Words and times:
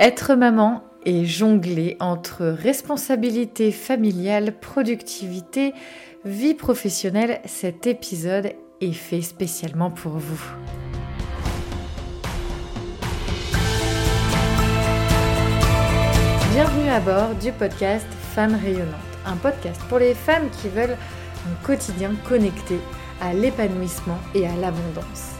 Être 0.00 0.34
maman 0.34 0.82
et 1.04 1.26
jongler 1.26 1.98
entre 2.00 2.46
responsabilité 2.46 3.70
familiale, 3.70 4.58
productivité, 4.58 5.74
vie 6.24 6.54
professionnelle, 6.54 7.42
cet 7.44 7.86
épisode 7.86 8.54
est 8.80 8.92
fait 8.94 9.20
spécialement 9.20 9.90
pour 9.90 10.12
vous. 10.12 10.42
Bienvenue 16.54 16.88
à 16.88 17.00
bord 17.00 17.34
du 17.34 17.52
podcast 17.52 18.06
Femmes 18.34 18.56
rayonnantes, 18.58 18.94
un 19.26 19.36
podcast 19.36 19.82
pour 19.90 19.98
les 19.98 20.14
femmes 20.14 20.48
qui 20.62 20.70
veulent 20.70 20.96
un 21.46 21.66
quotidien 21.66 22.14
connecté 22.26 22.78
à 23.20 23.34
l'épanouissement 23.34 24.18
et 24.34 24.46
à 24.46 24.56
l'abondance 24.56 25.39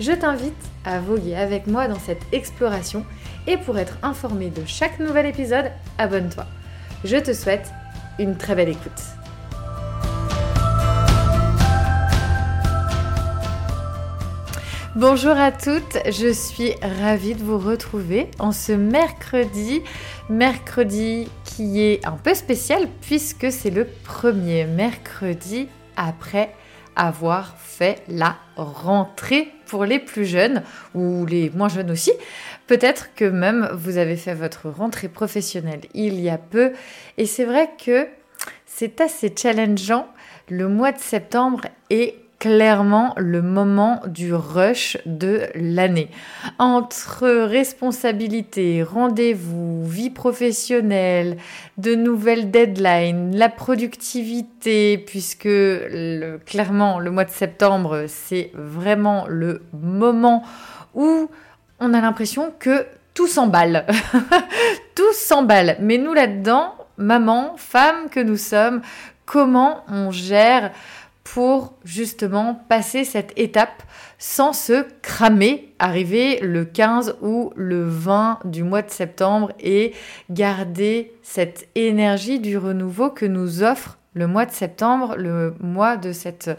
je 0.00 0.12
t'invite 0.12 0.54
à 0.86 0.98
voguer 0.98 1.36
avec 1.36 1.66
moi 1.66 1.86
dans 1.86 1.98
cette 1.98 2.22
exploration 2.32 3.04
et 3.46 3.58
pour 3.58 3.78
être 3.78 3.98
informé 4.02 4.48
de 4.48 4.62
chaque 4.66 4.98
nouvel 4.98 5.26
épisode, 5.26 5.70
abonne-toi. 5.98 6.46
Je 7.04 7.18
te 7.18 7.34
souhaite 7.34 7.70
une 8.18 8.36
très 8.36 8.54
belle 8.54 8.70
écoute. 8.70 8.90
Bonjour 14.96 15.32
à 15.32 15.52
toutes, 15.52 15.98
je 16.06 16.32
suis 16.32 16.74
ravie 17.00 17.34
de 17.34 17.44
vous 17.44 17.58
retrouver 17.58 18.30
en 18.38 18.52
ce 18.52 18.72
mercredi, 18.72 19.82
mercredi 20.28 21.28
qui 21.44 21.82
est 21.82 22.04
un 22.06 22.12
peu 22.12 22.34
spécial 22.34 22.88
puisque 23.02 23.52
c'est 23.52 23.70
le 23.70 23.86
premier 24.04 24.64
mercredi 24.64 25.68
après 25.96 26.54
avoir 27.06 27.56
fait 27.56 28.02
la 28.08 28.36
rentrée 28.56 29.48
pour 29.66 29.86
les 29.86 29.98
plus 29.98 30.26
jeunes 30.26 30.62
ou 30.94 31.24
les 31.24 31.48
moins 31.50 31.68
jeunes 31.68 31.90
aussi. 31.90 32.12
Peut-être 32.66 33.14
que 33.14 33.24
même 33.24 33.70
vous 33.72 33.96
avez 33.96 34.16
fait 34.16 34.34
votre 34.34 34.68
rentrée 34.68 35.08
professionnelle 35.08 35.80
il 35.94 36.20
y 36.20 36.28
a 36.28 36.36
peu. 36.38 36.72
Et 37.16 37.24
c'est 37.24 37.46
vrai 37.46 37.70
que 37.82 38.06
c'est 38.66 39.00
assez 39.00 39.32
challengeant. 39.36 40.08
Le 40.48 40.68
mois 40.68 40.92
de 40.92 40.98
septembre 40.98 41.62
est 41.88 42.16
clairement 42.40 43.12
le 43.18 43.42
moment 43.42 44.00
du 44.06 44.34
rush 44.34 44.96
de 45.04 45.42
l'année. 45.54 46.10
Entre 46.58 47.28
responsabilités, 47.28 48.82
rendez-vous, 48.82 49.86
vie 49.86 50.10
professionnelle, 50.10 51.36
de 51.76 51.94
nouvelles 51.94 52.50
deadlines, 52.50 53.36
la 53.36 53.50
productivité, 53.50 54.96
puisque 54.98 55.50
clairement 56.46 56.98
le 56.98 57.10
mois 57.10 57.26
de 57.26 57.30
septembre, 57.30 58.06
c'est 58.08 58.50
vraiment 58.54 59.26
le 59.28 59.62
moment 59.74 60.42
où 60.94 61.30
on 61.78 61.94
a 61.94 62.00
l'impression 62.00 62.52
que 62.58 62.86
tout 63.12 63.26
s'emballe. 63.26 63.84
tout 64.94 65.12
s'emballe. 65.12 65.76
Mais 65.80 65.98
nous 65.98 66.14
là-dedans, 66.14 66.74
maman, 66.96 67.52
femme 67.58 68.08
que 68.10 68.20
nous 68.20 68.38
sommes, 68.38 68.80
comment 69.26 69.84
on 69.88 70.10
gère 70.10 70.72
pour 71.24 71.74
justement 71.84 72.64
passer 72.68 73.04
cette 73.04 73.32
étape 73.36 73.82
sans 74.18 74.52
se 74.52 74.84
cramer, 75.02 75.72
arriver 75.78 76.40
le 76.40 76.64
15 76.64 77.16
ou 77.22 77.52
le 77.56 77.84
20 77.84 78.40
du 78.44 78.62
mois 78.62 78.82
de 78.82 78.90
septembre 78.90 79.52
et 79.60 79.92
garder 80.30 81.12
cette 81.22 81.68
énergie 81.74 82.40
du 82.40 82.56
renouveau 82.56 83.10
que 83.10 83.26
nous 83.26 83.62
offre 83.62 83.98
le 84.14 84.26
mois 84.26 84.46
de 84.46 84.50
septembre, 84.50 85.14
le 85.16 85.54
mois 85.60 85.96
de 85.96 86.12
cette 86.12 86.50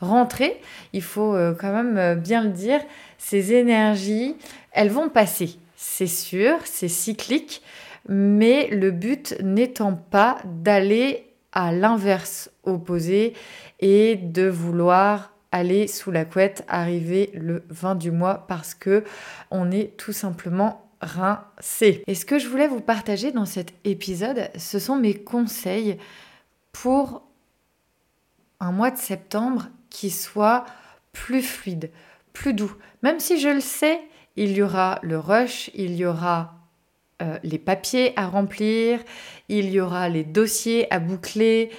rentrée. 0.00 0.60
Il 0.92 1.02
faut 1.02 1.34
euh, 1.34 1.54
quand 1.58 1.72
même 1.72 1.96
euh, 1.96 2.14
bien 2.14 2.42
le 2.42 2.50
dire, 2.50 2.80
ces 3.18 3.52
énergies, 3.54 4.36
elles 4.72 4.90
vont 4.90 5.08
passer, 5.08 5.56
c'est 5.76 6.06
sûr, 6.06 6.56
c'est 6.64 6.88
cyclique, 6.88 7.62
mais 8.08 8.68
le 8.68 8.90
but 8.90 9.36
n'étant 9.42 9.94
pas 9.94 10.38
d'aller 10.44 11.29
l'inverse 11.54 12.50
opposé 12.64 13.34
et 13.80 14.16
de 14.16 14.48
vouloir 14.48 15.32
aller 15.52 15.88
sous 15.88 16.10
la 16.10 16.24
couette, 16.24 16.64
arriver 16.68 17.30
le 17.34 17.64
20 17.70 17.96
du 17.96 18.10
mois 18.10 18.46
parce 18.46 18.74
que 18.74 19.04
on 19.50 19.70
est 19.70 19.96
tout 19.96 20.12
simplement 20.12 20.90
rincé. 21.00 22.04
Et 22.06 22.14
ce 22.14 22.24
que 22.24 22.38
je 22.38 22.48
voulais 22.48 22.68
vous 22.68 22.80
partager 22.80 23.32
dans 23.32 23.46
cet 23.46 23.72
épisode, 23.84 24.50
ce 24.56 24.78
sont 24.78 24.96
mes 24.96 25.14
conseils 25.14 25.98
pour 26.72 27.22
un 28.60 28.72
mois 28.72 28.90
de 28.90 28.98
septembre 28.98 29.68
qui 29.88 30.10
soit 30.10 30.66
plus 31.12 31.42
fluide, 31.42 31.90
plus 32.32 32.54
doux. 32.54 32.72
Même 33.02 33.18
si 33.18 33.40
je 33.40 33.48
le 33.48 33.60
sais, 33.60 34.00
il 34.36 34.52
y 34.52 34.62
aura 34.62 35.00
le 35.02 35.18
rush, 35.18 35.70
il 35.74 35.96
y 35.96 36.04
aura 36.04 36.59
euh, 37.22 37.38
les 37.42 37.58
papiers 37.58 38.12
à 38.16 38.26
remplir, 38.26 39.00
il 39.48 39.70
y 39.70 39.80
aura 39.80 40.08
les 40.08 40.24
dossiers 40.24 40.92
à 40.92 40.98
boucler, 40.98 41.70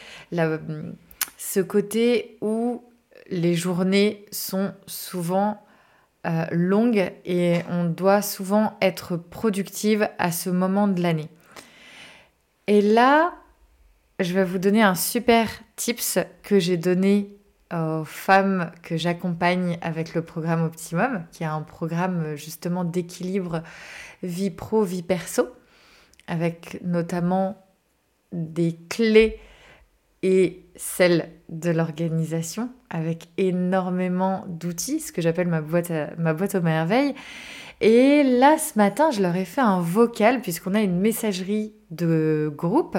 ce 1.38 1.60
côté 1.60 2.38
où 2.42 2.84
les 3.30 3.56
journées 3.56 4.26
sont 4.32 4.74
souvent 4.86 5.66
euh, 6.28 6.46
longues 6.52 7.12
et 7.26 7.62
on 7.70 7.86
doit 7.86 8.22
souvent 8.22 8.78
être 8.82 9.18
productive 9.18 10.08
à 10.20 10.32
ce 10.32 10.50
moment 10.50 10.88
de 10.88 11.02
l'année. 11.02 11.30
Et 12.68 12.82
là, 12.82 13.34
je 14.20 14.34
vais 14.34 14.44
vous 14.44 14.60
donner 14.60 14.84
un 14.84 14.96
super 14.96 15.50
tips 15.76 16.20
que 16.44 16.60
j'ai 16.60 16.78
donné 16.78 17.36
aux 17.74 18.04
femmes 18.04 18.72
que 18.84 18.98
j'accompagne 18.98 19.78
avec 19.82 20.14
le 20.14 20.22
programme 20.22 20.64
Optimum, 20.64 21.24
qui 21.32 21.44
est 21.44 21.48
un 21.48 21.62
programme 21.62 22.36
justement 22.36 22.84
d'équilibre 22.84 23.64
vie 24.24 24.52
pro, 24.52 24.84
vie 24.84 25.04
perso, 25.04 25.48
avec 26.28 26.80
notamment 26.84 27.66
des 28.32 28.78
clés 28.90 29.40
et 30.24 30.66
celles 30.76 31.30
de 31.50 31.72
l'organisation, 31.72 32.70
avec 32.90 33.30
énormément 33.38 34.46
d'outils, 34.48 35.00
ce 35.00 35.12
que 35.12 35.22
j'appelle 35.22 35.48
ma 35.48 35.62
boîte, 35.62 35.92
ma 36.18 36.34
boîte 36.34 36.56
aux 36.56 36.62
merveilles. 36.62 37.16
Et 37.82 38.24
là, 38.24 38.58
ce 38.60 38.78
matin, 38.78 39.10
je 39.10 39.22
leur 39.22 39.36
ai 39.36 39.46
fait 39.46 39.62
un 39.62 39.82
vocal, 39.82 40.42
puisqu'on 40.42 40.76
a 40.76 40.82
une 40.82 41.00
messagerie 41.00 41.74
de 41.90 42.54
groupe, 42.56 42.98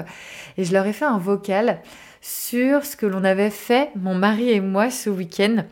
et 0.57 0.65
je 0.65 0.73
leur 0.73 0.85
ai 0.85 0.93
fait 0.93 1.05
un 1.05 1.17
vocal 1.17 1.81
sur 2.23 2.85
ce 2.85 2.95
que 2.95 3.05
l'on 3.05 3.25
avait 3.25 3.49
fait, 3.49 3.91
mon 3.97 4.15
mari 4.15 4.49
et 4.49 4.61
moi, 4.61 4.89
ce 4.89 5.09
week-end, 5.09 5.65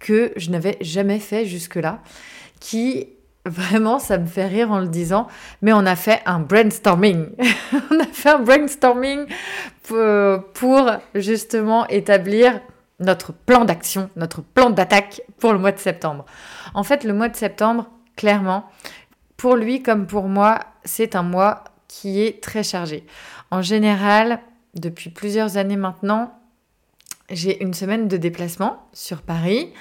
que 0.00 0.32
je 0.36 0.50
n'avais 0.50 0.76
jamais 0.80 1.20
fait 1.20 1.46
jusque-là, 1.46 2.02
qui 2.58 3.08
Vraiment, 3.46 3.98
ça 3.98 4.16
me 4.16 4.24
fait 4.24 4.46
rire 4.46 4.72
en 4.72 4.78
le 4.78 4.88
disant, 4.88 5.28
mais 5.60 5.74
on 5.74 5.84
a 5.84 5.96
fait 5.96 6.22
un 6.24 6.40
brainstorming. 6.40 7.28
on 7.90 8.00
a 8.00 8.06
fait 8.06 8.30
un 8.30 8.38
brainstorming 8.38 9.26
pour, 9.82 10.90
justement 11.14 11.86
établir 11.88 12.58
notre 13.00 13.34
plan 13.34 13.66
d'action, 13.66 14.08
notre 14.16 14.40
plan 14.40 14.70
d'attaque 14.70 15.20
pour 15.38 15.52
le 15.52 15.58
mois 15.58 15.72
de 15.72 15.78
septembre. 15.78 16.24
En 16.72 16.84
fait, 16.84 17.04
le 17.04 17.12
mois 17.12 17.28
de 17.28 17.36
septembre, 17.36 17.90
clairement, 18.16 18.64
pour 19.36 19.56
lui 19.56 19.82
comme 19.82 20.06
pour 20.06 20.26
moi, 20.26 20.60
c'est 20.84 21.14
un 21.14 21.22
mois 21.22 21.64
qui 21.86 22.22
est 22.22 22.42
très 22.42 22.62
chargé. 22.62 23.04
En 23.50 23.60
général, 23.60 24.40
depuis 24.74 25.10
plusieurs 25.10 25.56
années 25.56 25.76
maintenant, 25.76 26.38
j'ai 27.30 27.62
une 27.62 27.74
semaine 27.74 28.08
de 28.08 28.16
déplacement 28.16 28.88
sur 28.92 29.22
Paris. 29.22 29.72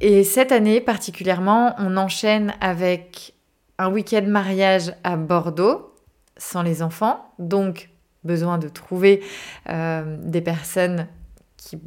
Et 0.00 0.24
cette 0.24 0.52
année 0.52 0.80
particulièrement, 0.80 1.74
on 1.78 1.96
enchaîne 1.96 2.54
avec 2.60 3.34
un 3.78 3.90
week-end 3.90 4.24
mariage 4.26 4.94
à 5.04 5.16
Bordeaux, 5.16 5.94
sans 6.36 6.62
les 6.62 6.82
enfants, 6.82 7.32
donc 7.38 7.90
besoin 8.24 8.58
de 8.58 8.68
trouver 8.68 9.22
euh, 9.68 10.16
des 10.20 10.40
personnes 10.40 11.06
qui 11.56 11.78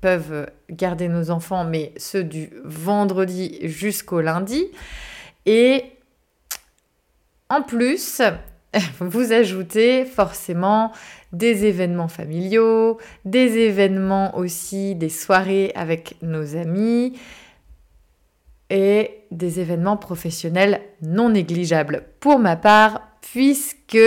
peuvent 0.00 0.50
garder 0.70 1.08
nos 1.08 1.30
enfants, 1.30 1.64
mais 1.64 1.92
ceux 1.96 2.24
du 2.24 2.50
vendredi 2.64 3.58
jusqu'au 3.62 4.20
lundi. 4.20 4.66
Et 5.46 5.84
en 7.48 7.62
plus, 7.62 8.22
vous 9.00 9.32
ajoutez 9.32 10.04
forcément 10.04 10.92
des 11.32 11.64
événements 11.64 12.08
familiaux, 12.08 12.98
des 13.24 13.58
événements 13.58 14.36
aussi, 14.36 14.94
des 14.94 15.08
soirées 15.08 15.72
avec 15.74 16.16
nos 16.22 16.56
amis, 16.56 17.14
et 18.72 19.26
des 19.30 19.60
événements 19.60 19.98
professionnels 19.98 20.80
non 21.02 21.28
négligeables. 21.28 22.04
Pour 22.20 22.38
ma 22.38 22.56
part, 22.56 23.02
puisque 23.20 23.98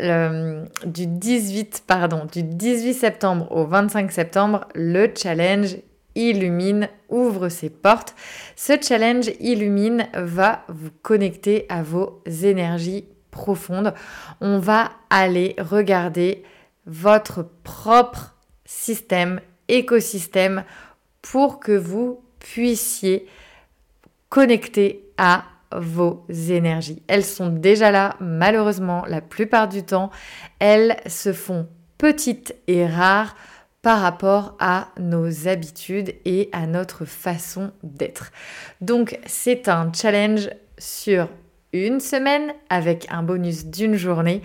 du 0.00 1.06
18 1.06 1.84
pardon, 1.86 2.26
du 2.32 2.42
18 2.42 2.94
septembre 2.94 3.52
au 3.52 3.66
25 3.66 4.10
septembre, 4.10 4.66
le 4.74 5.12
challenge 5.14 5.76
Illumine 6.16 6.88
ouvre 7.10 7.48
ses 7.48 7.70
portes. 7.70 8.14
Ce 8.56 8.72
challenge 8.80 9.30
Illumine 9.40 10.08
va 10.14 10.64
vous 10.68 10.90
connecter 11.02 11.66
à 11.68 11.82
vos 11.82 12.22
énergies 12.42 13.04
profondes. 13.34 13.92
On 14.40 14.58
va 14.58 14.92
aller 15.10 15.56
regarder 15.58 16.44
votre 16.86 17.42
propre 17.64 18.36
système, 18.64 19.40
écosystème 19.68 20.64
pour 21.20 21.58
que 21.58 21.72
vous 21.72 22.22
puissiez 22.38 23.26
connecter 24.28 25.10
à 25.18 25.44
vos 25.76 26.24
énergies. 26.28 27.02
Elles 27.08 27.24
sont 27.24 27.48
déjà 27.50 27.90
là, 27.90 28.16
malheureusement, 28.20 29.04
la 29.08 29.20
plupart 29.20 29.68
du 29.68 29.82
temps. 29.82 30.10
Elles 30.60 30.96
se 31.06 31.32
font 31.32 31.66
petites 31.98 32.54
et 32.68 32.86
rares 32.86 33.34
par 33.82 34.00
rapport 34.00 34.56
à 34.60 34.88
nos 34.98 35.48
habitudes 35.48 36.14
et 36.24 36.48
à 36.52 36.66
notre 36.66 37.04
façon 37.04 37.72
d'être. 37.82 38.30
Donc 38.80 39.18
c'est 39.26 39.68
un 39.68 39.92
challenge 39.92 40.48
sur 40.78 41.28
une 41.74 42.00
semaine 42.00 42.52
avec 42.70 43.06
un 43.10 43.22
bonus 43.22 43.66
d'une 43.66 43.96
journée 43.96 44.42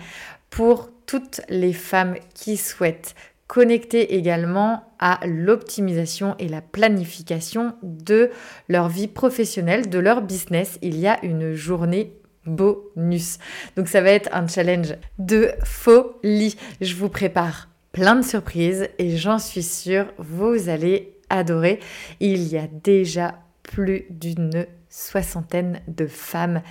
pour 0.50 0.90
toutes 1.06 1.40
les 1.48 1.72
femmes 1.72 2.16
qui 2.34 2.56
souhaitent 2.56 3.14
connecter 3.46 4.14
également 4.16 4.84
à 4.98 5.20
l'optimisation 5.26 6.36
et 6.38 6.48
la 6.48 6.60
planification 6.60 7.74
de 7.82 8.30
leur 8.68 8.88
vie 8.88 9.08
professionnelle, 9.08 9.88
de 9.88 9.98
leur 9.98 10.22
business. 10.22 10.78
Il 10.82 10.98
y 10.98 11.06
a 11.06 11.18
une 11.24 11.54
journée 11.54 12.12
bonus. 12.46 13.38
Donc 13.76 13.88
ça 13.88 14.00
va 14.00 14.10
être 14.10 14.30
un 14.32 14.46
challenge 14.46 14.94
de 15.18 15.50
folie. 15.64 16.56
Je 16.80 16.94
vous 16.94 17.08
prépare 17.08 17.68
plein 17.92 18.16
de 18.16 18.24
surprises 18.24 18.88
et 18.98 19.16
j'en 19.16 19.38
suis 19.38 19.64
sûre, 19.64 20.06
vous 20.18 20.68
allez 20.68 21.16
adorer. 21.28 21.80
Il 22.20 22.42
y 22.46 22.56
a 22.56 22.68
déjà 22.84 23.38
plus 23.62 24.06
d'une 24.10 24.66
soixantaine 24.88 25.80
de 25.88 26.06
femmes 26.06 26.62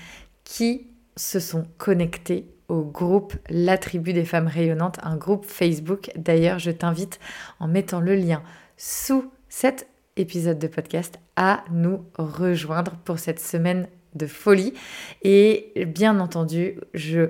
qui 0.49 0.87
se 1.15 1.39
sont 1.39 1.67
connectées 1.77 2.47
au 2.69 2.81
groupe 2.81 3.35
La 3.49 3.77
Tribu 3.77 4.13
des 4.13 4.25
Femmes 4.25 4.47
Rayonnantes, 4.47 4.97
un 5.03 5.15
groupe 5.15 5.45
Facebook. 5.45 6.09
D'ailleurs, 6.15 6.57
je 6.57 6.71
t'invite 6.71 7.19
en 7.59 7.67
mettant 7.67 7.99
le 7.99 8.15
lien 8.15 8.41
sous 8.75 9.31
cet 9.47 9.87
épisode 10.17 10.57
de 10.57 10.67
podcast 10.67 11.19
à 11.35 11.63
nous 11.71 12.03
rejoindre 12.17 12.93
pour 13.05 13.19
cette 13.19 13.39
semaine 13.39 13.87
de 14.15 14.25
folie. 14.25 14.73
Et 15.21 15.71
bien 15.85 16.19
entendu, 16.19 16.79
je 16.95 17.29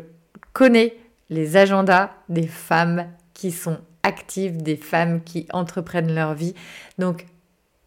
connais 0.53 0.95
les 1.29 1.57
agendas 1.57 2.11
des 2.29 2.47
femmes 2.47 3.07
qui 3.33 3.51
sont 3.51 3.79
actives, 4.01 4.63
des 4.63 4.77
femmes 4.77 5.21
qui 5.23 5.45
entreprennent 5.51 6.15
leur 6.15 6.35
vie. 6.35 6.53
Donc, 6.97 7.25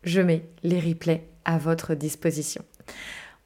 je 0.04 0.20
mets 0.20 0.44
les 0.62 0.78
replays 0.78 1.26
à 1.46 1.56
votre 1.56 1.94
disposition. 1.94 2.62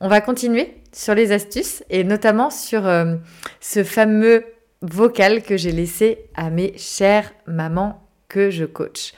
On 0.00 0.08
va 0.08 0.20
continuer 0.20 0.74
sur 0.92 1.14
les 1.14 1.32
astuces 1.32 1.82
et 1.88 2.04
notamment 2.04 2.50
sur 2.50 2.86
euh, 2.86 3.16
ce 3.60 3.82
fameux 3.82 4.44
vocal 4.82 5.42
que 5.42 5.56
j'ai 5.56 5.72
laissé 5.72 6.18
à 6.34 6.50
mes 6.50 6.76
chères 6.76 7.32
mamans 7.46 8.06
que 8.28 8.50
je 8.50 8.66
coach. 8.66 9.14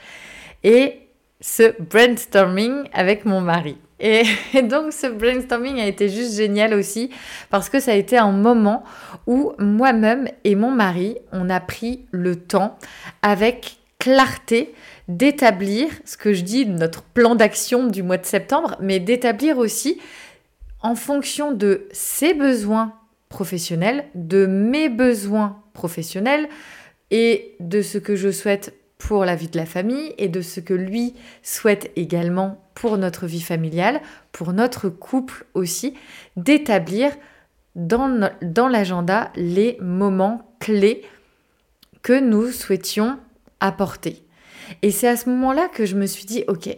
Et 0.62 1.00
ce 1.40 1.80
brainstorming 1.82 2.84
avec 2.92 3.24
mon 3.24 3.40
mari. 3.40 3.76
Et, 3.98 4.22
donc 4.62 4.92
ce 4.92 5.08
brainstorming 5.08 5.80
a 5.80 5.86
été 5.86 6.08
juste 6.08 6.36
génial 6.36 6.74
aussi 6.74 7.10
parce 7.50 7.68
que 7.68 7.80
ça 7.80 7.90
a 7.90 7.96
été 7.96 8.16
un 8.16 8.30
moment 8.30 8.84
où 9.26 9.54
moi-même 9.58 10.28
et 10.44 10.54
mon 10.54 10.70
mari, 10.70 11.18
on 11.32 11.50
a 11.50 11.58
pris 11.58 12.06
le 12.12 12.36
temps 12.36 12.78
avec 13.22 13.78
clarté 13.98 14.74
d'établir 15.08 15.88
ce 16.04 16.16
que 16.16 16.32
je 16.32 16.42
dis, 16.42 16.66
notre 16.66 17.02
plan 17.02 17.34
d'action 17.34 17.86
du 17.88 18.02
mois 18.04 18.18
de 18.18 18.26
septembre, 18.26 18.76
mais 18.80 19.00
d'établir 19.00 19.58
aussi 19.58 19.98
en 20.80 20.94
fonction 20.94 21.52
de 21.52 21.88
ses 21.92 22.34
besoins 22.34 22.94
professionnels, 23.28 24.06
de 24.14 24.46
mes 24.46 24.88
besoins 24.88 25.62
professionnels 25.72 26.48
et 27.10 27.56
de 27.60 27.82
ce 27.82 27.98
que 27.98 28.16
je 28.16 28.30
souhaite 28.30 28.74
pour 28.98 29.24
la 29.24 29.36
vie 29.36 29.48
de 29.48 29.56
la 29.56 29.66
famille 29.66 30.12
et 30.18 30.28
de 30.28 30.40
ce 30.40 30.60
que 30.60 30.74
lui 30.74 31.14
souhaite 31.42 31.90
également 31.96 32.68
pour 32.74 32.98
notre 32.98 33.26
vie 33.26 33.40
familiale, 33.40 34.00
pour 34.32 34.52
notre 34.52 34.88
couple 34.88 35.46
aussi, 35.54 35.94
d'établir 36.36 37.12
dans, 37.76 38.68
l'agenda 38.68 39.30
les 39.36 39.78
moments 39.80 40.52
clés 40.58 41.02
que 42.02 42.18
nous 42.18 42.50
souhaitions 42.50 43.18
apporter. 43.60 44.24
Et 44.82 44.90
c'est 44.90 45.08
à 45.08 45.16
ce 45.16 45.30
moment-là 45.30 45.68
que 45.68 45.86
je 45.86 45.96
me 45.96 46.06
suis 46.06 46.24
dit, 46.24 46.44
ok, 46.48 46.76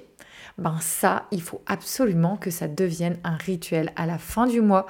ben 0.60 0.76
ça, 0.80 1.26
il 1.32 1.40
faut 1.40 1.62
absolument 1.66 2.36
que 2.36 2.50
ça 2.50 2.68
devienne 2.68 3.18
un 3.24 3.36
rituel. 3.36 3.92
À 3.96 4.06
la 4.06 4.18
fin 4.18 4.46
du 4.46 4.60
mois, 4.60 4.86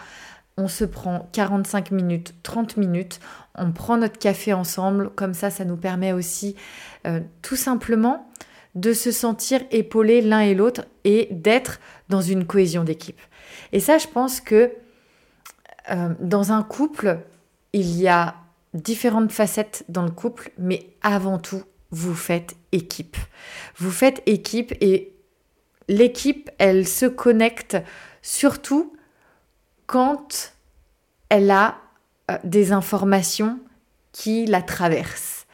on 0.57 0.69
se 0.69 0.85
prend 0.85 1.29
45 1.33 1.93
minutes, 1.93 2.35
30 2.43 2.77
minutes, 2.77 3.21
on 3.55 3.71
prend 3.71 3.97
notre 3.97 4.19
café 4.19 4.53
ensemble, 4.53 5.11
comme 5.11 5.33
ça, 5.33 5.49
ça 5.49 5.65
nous 5.65 5.77
permet 5.77 6.13
aussi 6.13 6.57
euh, 7.07 7.21
tout 7.41 7.57
simplement 7.57 8.29
de 8.75 8.93
se 8.93 9.13
sentir 9.13 9.63
épaulés 9.71 10.21
l'un 10.21 10.41
et 10.41 10.55
l'autre 10.55 10.85
et 11.05 11.29
d'être 11.31 11.81
dans 12.09 12.21
une 12.21 12.47
cohésion 12.47 12.85
d'équipe. 12.85 13.21
Et 13.73 13.81
ça, 13.81 13.99
je 13.99 14.09
pense 14.09 14.41
que 14.41 14.73
euh, 15.91 16.15
dans 16.21 16.53
un 16.53 16.63
couple, 16.63 17.21
il 17.73 17.97
y 17.97 18.09
a 18.09 18.35
différentes 18.75 19.33
facettes 19.33 19.85
dans 19.89 20.03
le 20.03 20.11
couple, 20.11 20.51
mais 20.59 20.87
avant 21.01 21.39
tout, 21.39 21.63
vous 21.91 22.15
faites 22.15 22.57
équipe. 22.73 23.17
Vous 23.77 23.91
faites 23.91 24.23
équipe 24.27 24.75
et 24.81 25.13
l'équipe, 25.91 26.51
elle 26.59 26.87
se 26.87 27.05
connecte 27.05 27.77
surtout 28.23 28.93
quand 29.87 30.53
elle 31.29 31.51
a 31.51 31.79
euh, 32.31 32.39
des 32.45 32.73
informations 32.73 33.59
qui 34.13 34.47
la 34.47 34.63
traversent. 34.63 35.47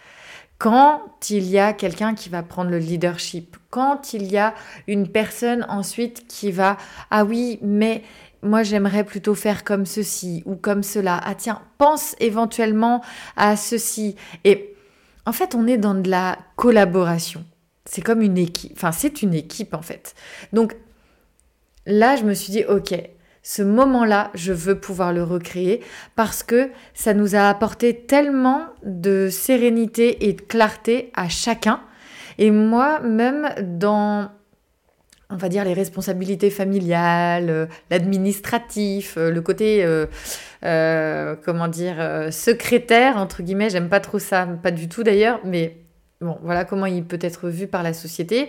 Quand 0.59 1.03
il 1.31 1.45
y 1.45 1.59
a 1.59 1.73
quelqu'un 1.73 2.15
qui 2.15 2.29
va 2.29 2.43
prendre 2.43 2.71
le 2.71 2.79
leadership, 2.79 3.57
quand 3.71 4.13
il 4.13 4.25
y 4.31 4.37
a 4.37 4.55
une 4.87 5.09
personne 5.09 5.67
ensuite 5.69 6.27
qui 6.29 6.51
va 6.51 6.77
ah 7.11 7.25
oui, 7.25 7.59
mais 7.63 8.03
moi 8.43 8.63
j'aimerais 8.63 9.05
plutôt 9.05 9.35
faire 9.35 9.65
comme 9.65 9.87
ceci 9.87 10.43
ou 10.47 10.55
comme 10.55 10.83
cela. 10.83 11.21
Ah 11.25 11.35
tiens, 11.35 11.63
pense 11.79 12.15
éventuellement 12.21 13.03
à 13.37 13.57
ceci. 13.57 14.17
Et 14.45 14.75
en 15.25 15.33
fait, 15.33 15.55
on 15.55 15.67
est 15.67 15.79
dans 15.79 15.95
de 15.95 16.11
la 16.11 16.39
collaboration. 16.57 17.45
C'est 17.87 18.03
comme 18.03 18.21
une 18.21 18.37
équipe. 18.37 18.73
Enfin, 18.75 18.93
c'est 18.93 19.23
une 19.23 19.35
équipe 19.35 19.73
en 19.73 19.83
fait. 19.83 20.15
Donc 20.53 20.77
là, 21.87 22.17
je 22.17 22.25
me 22.25 22.35
suis 22.35 22.53
dit, 22.53 22.65
ok, 22.65 22.95
ce 23.43 23.63
moment-là, 23.63 24.33
je 24.35 24.53
veux 24.53 24.81
pouvoir 24.81 25.13
le 25.13 25.23
recréer 25.23 25.81
parce 26.17 26.43
que 26.43 26.71
ça 26.95 27.15
nous 27.15 27.37
a 27.37 27.49
apporté 27.49 27.95
tellement 27.95 28.63
de 28.85 29.29
sérénité 29.31 30.29
et 30.29 30.33
de 30.33 30.41
clarté 30.41 31.13
à 31.15 31.29
chacun. 31.29 31.81
Et 32.39 32.51
moi, 32.51 32.99
même 33.01 33.49
dans, 33.63 34.31
on 35.31 35.37
va 35.37 35.49
dire, 35.49 35.65
les 35.65 35.75
responsabilités 35.75 36.51
familiales, 36.51 37.51
euh, 37.51 37.67
l'administratif, 37.89 39.15
euh, 39.17 39.31
le 39.31 39.41
côté, 39.41 39.85
euh, 40.65 41.37
comment 41.45 41.69
dire, 41.69 42.29
secrétaire, 42.33 43.17
entre 43.17 43.45
guillemets, 43.45 43.71
j'aime 43.71 43.89
pas 43.89 44.01
trop 44.01 44.19
ça, 44.19 44.45
pas 44.61 44.73
du 44.73 44.89
tout 44.89 45.05
d'ailleurs, 45.05 45.39
mais 45.45 45.77
Voilà 46.21 46.65
comment 46.65 46.87
il 46.87 47.05
peut 47.05 47.19
être 47.21 47.49
vu 47.49 47.67
par 47.67 47.83
la 47.83 47.93
société. 47.93 48.49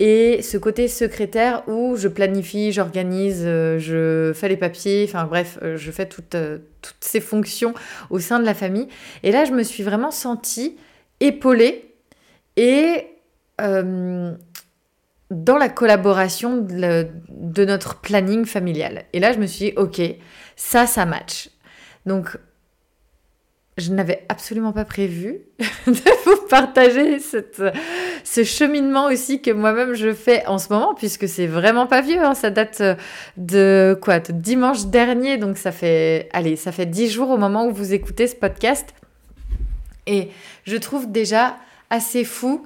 Et 0.00 0.40
ce 0.40 0.56
côté 0.56 0.88
secrétaire 0.88 1.62
où 1.68 1.94
je 1.94 2.08
planifie, 2.08 2.72
j'organise, 2.72 3.42
euh, 3.44 3.78
je 3.78 4.32
fais 4.34 4.48
les 4.48 4.56
papiers, 4.56 5.04
enfin 5.06 5.24
bref, 5.24 5.58
euh, 5.60 5.76
je 5.76 5.90
fais 5.90 6.06
toutes, 6.06 6.34
euh, 6.34 6.58
toutes 6.80 7.04
ces 7.04 7.20
fonctions 7.20 7.74
au 8.08 8.18
sein 8.18 8.40
de 8.40 8.46
la 8.46 8.54
famille. 8.54 8.88
Et 9.22 9.30
là, 9.30 9.44
je 9.44 9.52
me 9.52 9.62
suis 9.62 9.82
vraiment 9.82 10.10
sentie 10.10 10.78
épaulée 11.20 11.94
et 12.56 13.06
dans 13.58 14.38
la 15.58 15.68
collaboration 15.68 16.56
de, 16.56 17.08
de, 17.28 17.64
notre 17.66 18.00
planning 18.00 18.46
familial. 18.46 19.04
Et 19.12 19.20
là, 19.20 19.32
je 19.34 19.38
me 19.38 19.44
suis 19.44 19.66
dit, 19.66 19.72
ok, 19.76 20.00
ça, 20.56 20.86
ça 20.86 21.04
match. 21.04 21.50
Donc, 22.06 22.38
je 23.80 23.92
n'avais 23.92 24.24
absolument 24.28 24.72
pas 24.72 24.84
prévu 24.84 25.40
de 25.86 26.24
vous 26.24 26.46
partager 26.48 27.18
ce 27.18 28.44
cheminement 28.44 29.06
aussi 29.06 29.42
que 29.42 29.50
moi-même 29.50 29.94
je 29.94 30.12
fais 30.12 30.46
en 30.46 30.58
ce 30.58 30.72
moment, 30.72 30.94
puisque 30.94 31.28
c'est 31.28 31.46
vraiment 31.46 31.86
pas 31.86 32.00
vieux. 32.00 32.22
Hein. 32.22 32.34
ça 32.34 32.50
date 32.50 32.82
de 33.36 33.98
quoi? 34.00 34.20
De 34.20 34.32
dimanche 34.32 34.86
dernier, 34.86 35.38
donc 35.38 35.56
ça 35.58 35.72
fait, 35.72 36.28
allez, 36.32 36.56
ça 36.56 36.72
fait 36.72 36.86
dix 36.86 37.10
jours 37.10 37.30
au 37.30 37.36
moment 37.36 37.66
où 37.66 37.72
vous 37.72 37.94
écoutez 37.94 38.26
ce 38.26 38.36
podcast. 38.36 38.94
Et 40.06 40.28
je 40.64 40.76
trouve 40.76 41.10
déjà 41.10 41.56
assez 41.88 42.24
fou, 42.24 42.64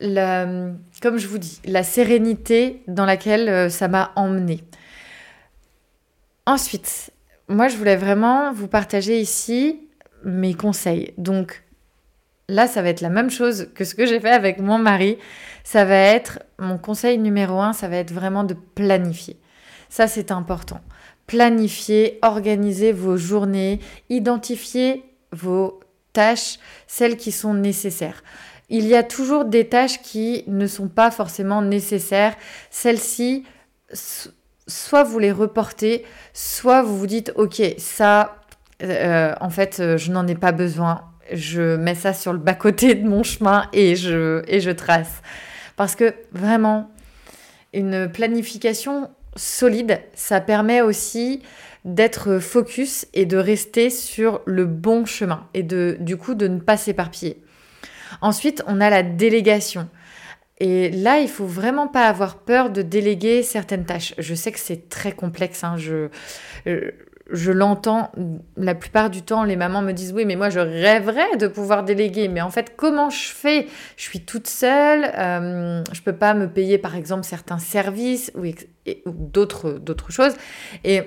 comme 0.00 1.18
je 1.18 1.26
vous 1.26 1.38
dis, 1.38 1.60
la 1.64 1.82
sérénité 1.82 2.82
dans 2.86 3.04
laquelle 3.04 3.48
euh, 3.48 3.68
ça 3.68 3.88
m'a 3.88 4.12
emmené. 4.16 4.64
Ensuite, 6.46 7.12
moi, 7.48 7.68
je 7.68 7.76
voulais 7.76 7.96
vraiment 7.96 8.52
vous 8.52 8.66
partager 8.66 9.20
ici 9.20 9.80
mes 10.24 10.54
conseils. 10.54 11.14
Donc, 11.18 11.62
là, 12.48 12.66
ça 12.66 12.82
va 12.82 12.88
être 12.88 13.00
la 13.00 13.08
même 13.08 13.30
chose 13.30 13.68
que 13.74 13.84
ce 13.84 13.94
que 13.94 14.06
j'ai 14.06 14.20
fait 14.20 14.30
avec 14.30 14.58
mon 14.58 14.78
mari. 14.78 15.18
Ça 15.64 15.84
va 15.84 15.96
être, 15.96 16.40
mon 16.58 16.78
conseil 16.78 17.18
numéro 17.18 17.60
un, 17.60 17.72
ça 17.72 17.88
va 17.88 17.96
être 17.96 18.12
vraiment 18.12 18.44
de 18.44 18.54
planifier. 18.54 19.38
Ça, 19.88 20.06
c'est 20.06 20.30
important. 20.30 20.80
Planifier, 21.26 22.18
organiser 22.22 22.92
vos 22.92 23.16
journées, 23.16 23.80
identifier 24.10 25.04
vos 25.32 25.80
tâches, 26.12 26.58
celles 26.86 27.16
qui 27.16 27.32
sont 27.32 27.54
nécessaires. 27.54 28.22
Il 28.68 28.86
y 28.86 28.94
a 28.94 29.02
toujours 29.02 29.44
des 29.44 29.68
tâches 29.68 30.00
qui 30.02 30.44
ne 30.46 30.66
sont 30.66 30.88
pas 30.88 31.10
forcément 31.10 31.62
nécessaires. 31.62 32.34
Celles-ci, 32.70 33.44
soit 34.66 35.02
vous 35.04 35.18
les 35.18 35.32
reportez, 35.32 36.04
soit 36.32 36.82
vous 36.82 36.98
vous 36.98 37.06
dites, 37.06 37.32
ok, 37.36 37.62
ça, 37.78 38.41
euh, 38.82 39.34
en 39.40 39.50
fait, 39.50 39.78
euh, 39.80 39.96
je 39.96 40.10
n'en 40.10 40.26
ai 40.26 40.34
pas 40.34 40.52
besoin. 40.52 41.02
Je 41.32 41.76
mets 41.76 41.94
ça 41.94 42.12
sur 42.12 42.32
le 42.32 42.38
bas-côté 42.38 42.94
de 42.94 43.06
mon 43.06 43.22
chemin 43.22 43.68
et 43.72 43.96
je, 43.96 44.70
trace. 44.72 45.22
Parce 45.76 45.96
que 45.96 46.14
vraiment, 46.32 46.90
une 47.72 48.10
planification 48.10 49.10
solide, 49.36 50.00
ça 50.14 50.40
permet 50.40 50.82
aussi 50.82 51.42
d'être 51.84 52.38
focus 52.38 53.06
et 53.14 53.26
de 53.26 53.36
rester 53.36 53.90
sur 53.90 54.40
le 54.44 54.66
bon 54.66 55.04
chemin 55.04 55.46
et 55.54 55.62
de, 55.62 55.96
du 56.00 56.16
coup 56.16 56.34
de 56.34 56.48
ne 56.48 56.60
pas 56.60 56.76
s'éparpiller. 56.76 57.42
Ensuite, 58.20 58.62
on 58.66 58.80
a 58.80 58.90
la 58.90 59.02
délégation. 59.02 59.88
Et 60.58 60.90
là, 60.90 61.18
il 61.18 61.28
faut 61.28 61.46
vraiment 61.46 61.88
pas 61.88 62.06
avoir 62.06 62.36
peur 62.36 62.70
de 62.70 62.82
déléguer 62.82 63.42
certaines 63.42 63.84
tâches. 63.84 64.14
Je 64.18 64.32
sais 64.32 64.52
que 64.52 64.60
c'est 64.60 64.88
très 64.88 65.10
complexe. 65.10 65.64
Hein. 65.64 65.76
Euh, 66.68 66.90
je 67.30 67.52
l'entends 67.52 68.10
la 68.56 68.74
plupart 68.74 69.10
du 69.10 69.22
temps. 69.22 69.44
Les 69.44 69.56
mamans 69.56 69.82
me 69.82 69.92
disent 69.92 70.12
oui, 70.12 70.24
mais 70.24 70.36
moi 70.36 70.50
je 70.50 70.60
rêverais 70.60 71.36
de 71.36 71.46
pouvoir 71.46 71.84
déléguer. 71.84 72.28
Mais 72.28 72.40
en 72.40 72.50
fait, 72.50 72.74
comment 72.76 73.10
je 73.10 73.28
fais? 73.28 73.66
Je 73.96 74.02
suis 74.02 74.20
toute 74.20 74.46
seule. 74.46 75.10
Euh, 75.16 75.82
je 75.92 76.02
peux 76.02 76.14
pas 76.14 76.34
me 76.34 76.48
payer 76.48 76.78
par 76.78 76.96
exemple 76.96 77.24
certains 77.24 77.58
services 77.58 78.32
ou, 78.34 78.44
d'autres 79.06 80.10
choses. 80.10 80.34
Et 80.84 81.02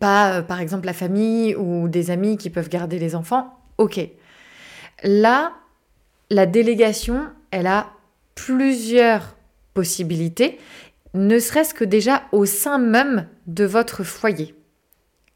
pas 0.00 0.38
euh, 0.38 0.42
par 0.42 0.60
exemple 0.60 0.86
la 0.86 0.92
famille 0.92 1.54
ou 1.54 1.88
des 1.88 2.10
amis 2.10 2.36
qui 2.36 2.50
peuvent 2.50 2.68
garder 2.68 2.98
les 2.98 3.14
enfants. 3.14 3.58
Ok. 3.78 4.00
Là, 5.04 5.52
la 6.30 6.46
délégation, 6.46 7.28
elle 7.50 7.66
a 7.66 7.90
plusieurs 8.34 9.36
possibilités, 9.74 10.58
ne 11.14 11.38
serait-ce 11.38 11.74
que 11.74 11.84
déjà 11.84 12.24
au 12.32 12.44
sein 12.44 12.78
même 12.78 13.28
de 13.46 13.64
votre 13.64 14.04
foyer. 14.04 14.57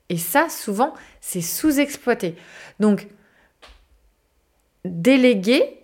Et 0.09 0.19
ça, 0.19 0.49
souvent, 0.49 0.95
c'est 1.21 1.41
sous-exploité. 1.41 2.37
Donc, 2.81 3.07
déléguer 4.85 5.79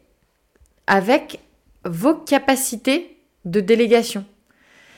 avec 0.87 1.41
vos 1.85 2.15
capacités 2.15 3.17
de 3.45 3.61
délégation. 3.61 4.25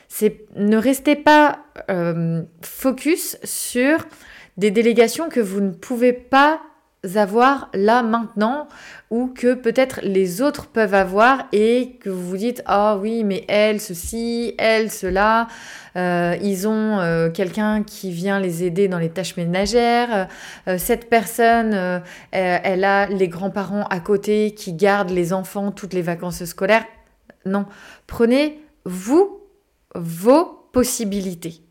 C'est 0.09 0.45
ne 0.57 0.77
restez 0.77 1.15
pas 1.17 1.65
euh, 1.91 2.43
focus 2.63 3.37
sur 3.45 4.07
des 4.57 4.71
délégations 4.71 5.29
que 5.29 5.41
vous 5.41 5.61
ne 5.61 5.71
pouvez 5.71 6.13
pas 6.13 6.61
avoir 7.15 7.71
là 7.73 8.03
maintenant 8.03 8.69
ou 9.09 9.29
que 9.29 9.55
peut-être 9.55 10.01
les 10.03 10.43
autres 10.43 10.67
peuvent 10.67 10.95
avoir 10.95 11.47
et 11.53 11.97
que 12.01 12.11
vous 12.11 12.29
vous 12.29 12.37
dites 12.37 12.63
ah 12.67 12.99
oui 12.99 13.25
mais 13.25 13.45
elle 13.49 13.81
ceci 13.81 14.55
elle 14.59 14.91
cela. 14.91 15.49
Euh, 15.97 16.37
ils 16.43 16.69
ont 16.69 17.01
euh, 17.01 17.31
quelqu'un 17.31 17.83
qui 17.83 18.13
vient 18.13 18.39
les 18.39 18.65
aider 18.65 18.87
dans 18.87 18.99
les 18.99 19.09
tâches 19.09 19.37
ménagères. 19.37 20.29
Euh, 20.69 20.77
cette 20.79 21.09
personne 21.09 22.03
elle 22.33 22.85
a 22.85 23.07
les 23.07 23.29
grands-parents 23.29 23.85
à 23.85 24.01
côté 24.01 24.53
qui 24.55 24.75
gardent 24.75 25.11
les 25.11 25.33
enfants 25.33 25.73
toutes 25.73 25.95
les 25.95 26.03
vacances 26.03 26.45
scolaires 26.45 26.85
non. 27.47 27.65
Prenez 28.07 28.61
vous 28.85 29.41
vos 29.95 30.69
possibilités. 30.73 31.63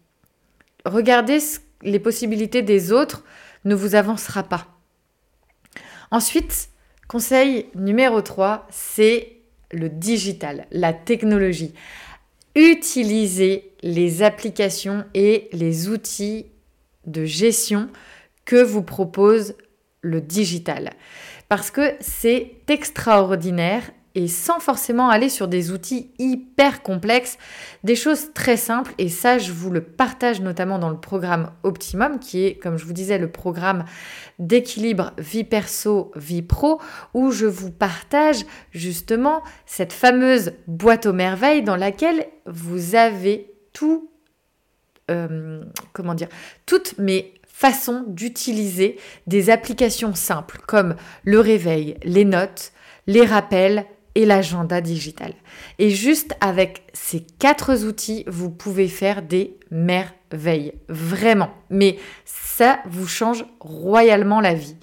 Regardez 0.85 1.39
les 1.83 1.99
possibilités 1.99 2.61
des 2.61 2.91
autres 2.91 3.23
ne 3.65 3.75
vous 3.75 3.93
avancera 3.93 4.43
pas 4.43 4.78
Ensuite, 6.11 6.69
conseil 7.07 7.67
numéro 7.75 8.21
3, 8.21 8.67
c'est 8.69 9.37
le 9.71 9.89
digital, 9.89 10.65
la 10.71 10.93
technologie. 10.93 11.73
Utilisez 12.55 13.73
les 13.83 14.23
applications 14.23 15.05
et 15.13 15.49
les 15.53 15.87
outils 15.87 16.47
de 17.05 17.25
gestion 17.25 17.89
que 18.45 18.61
vous 18.61 18.81
propose 18.81 19.55
le 20.01 20.21
digital. 20.21 20.91
Parce 21.47 21.71
que 21.71 21.95
c'est 21.99 22.55
extraordinaire 22.67 23.91
et 24.15 24.27
sans 24.27 24.59
forcément 24.59 25.09
aller 25.09 25.29
sur 25.29 25.47
des 25.47 25.71
outils 25.71 26.11
hyper 26.17 26.81
complexes, 26.81 27.37
des 27.83 27.95
choses 27.95 28.33
très 28.33 28.57
simples. 28.57 28.93
Et 28.97 29.09
ça, 29.09 29.37
je 29.37 29.51
vous 29.51 29.69
le 29.69 29.81
partage 29.81 30.41
notamment 30.41 30.79
dans 30.79 30.89
le 30.89 30.99
programme 30.99 31.51
Optimum, 31.63 32.19
qui 32.19 32.45
est, 32.45 32.55
comme 32.55 32.77
je 32.77 32.85
vous 32.85 32.93
disais, 32.93 33.17
le 33.17 33.31
programme 33.31 33.85
d'équilibre 34.39 35.11
vie 35.17 35.43
perso, 35.43 36.11
vie 36.15 36.41
pro, 36.41 36.81
où 37.13 37.31
je 37.31 37.45
vous 37.45 37.71
partage 37.71 38.45
justement 38.71 39.43
cette 39.65 39.93
fameuse 39.93 40.53
boîte 40.67 41.05
aux 41.05 41.13
merveilles 41.13 41.63
dans 41.63 41.75
laquelle 41.75 42.25
vous 42.45 42.95
avez 42.95 43.53
tout, 43.73 44.09
euh, 45.11 45.63
comment 45.93 46.15
dire, 46.15 46.29
toutes 46.65 46.97
mes 46.97 47.35
façons 47.59 48.05
d'utiliser 48.07 48.97
des 49.27 49.49
applications 49.49 50.15
simples 50.15 50.61
comme 50.65 50.95
le 51.25 51.41
réveil, 51.41 51.97
les 52.03 52.23
notes, 52.23 52.71
les 53.05 53.25
rappels, 53.25 53.85
et 54.19 54.25
l'agenda 54.25 54.81
digital. 54.81 55.33
Et 55.79 55.89
juste 55.89 56.35
avec 56.41 56.83
ces 56.91 57.25
quatre 57.39 57.85
outils, 57.87 58.25
vous 58.27 58.49
pouvez 58.49 58.89
faire 58.89 59.21
des 59.21 59.57
merveilles. 59.71 60.73
Vraiment. 60.89 61.51
Mais 61.69 61.97
ça 62.25 62.79
vous 62.85 63.07
change 63.07 63.45
royalement 63.61 64.41
la 64.41 64.53
vie. 64.53 64.75